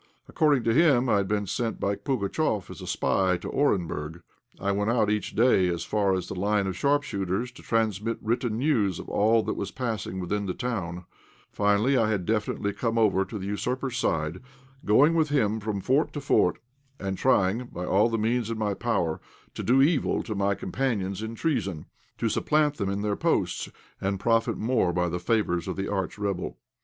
According 0.27 0.63
to 0.63 0.73
him, 0.73 1.07
I 1.09 1.17
had 1.17 1.27
been 1.27 1.45
sent 1.45 1.79
by 1.79 1.95
Pugatchéf 1.95 2.71
as 2.71 2.81
a 2.81 2.87
spy 2.87 3.37
to 3.37 3.47
Orenburg; 3.47 4.23
I 4.59 4.71
went 4.71 4.89
out 4.89 5.11
each 5.11 5.35
day 5.35 5.67
as 5.67 5.83
far 5.85 6.15
as 6.15 6.27
the 6.27 6.33
line 6.33 6.65
of 6.65 6.75
sharpshooters 6.75 7.51
to 7.51 7.61
transmit 7.61 8.17
written 8.19 8.57
news 8.57 8.97
of 8.97 9.07
all 9.09 9.43
that 9.43 9.53
was 9.53 9.69
passing 9.69 10.19
within 10.19 10.47
the 10.47 10.55
town; 10.55 11.05
finally, 11.51 11.97
I 11.97 12.09
had 12.09 12.25
definitely 12.25 12.73
come 12.73 12.97
over 12.97 13.23
to 13.25 13.37
the 13.37 13.45
usurper's 13.45 13.95
side, 13.95 14.41
going 14.83 15.13
with 15.13 15.29
him 15.29 15.59
from 15.59 15.81
fort 15.81 16.13
to 16.13 16.19
fort, 16.19 16.57
and 16.99 17.15
trying, 17.15 17.65
by 17.65 17.85
all 17.85 18.09
the 18.09 18.17
means 18.17 18.49
in 18.49 18.57
my 18.57 18.73
power, 18.73 19.21
to 19.53 19.61
do 19.61 19.83
evil 19.83 20.23
to 20.23 20.33
my 20.33 20.55
companions 20.55 21.21
in 21.21 21.35
treason, 21.35 21.85
to 22.17 22.27
supplant 22.27 22.77
them 22.77 22.89
in 22.89 23.03
their 23.03 23.15
posts, 23.15 23.69
and 24.01 24.19
profit 24.19 24.57
more 24.57 24.93
by 24.93 25.07
the 25.09 25.19
favours 25.19 25.67
of 25.67 25.75
the 25.75 25.87
arch 25.87 26.17
rebel. 26.17 26.57